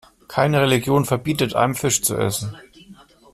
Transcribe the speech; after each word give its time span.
Keine 0.27 0.59
Religion 0.61 1.05
verbietet 1.05 1.53
einem, 1.53 1.75
Fisch 1.75 2.01
zu 2.01 2.17
essen. 2.17 2.57